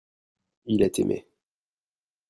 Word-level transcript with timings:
il 0.65 0.81
est 0.81 0.97
aimé. 0.97 1.27